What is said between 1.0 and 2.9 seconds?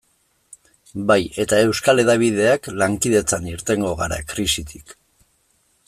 Bai, eta euskal hedabideak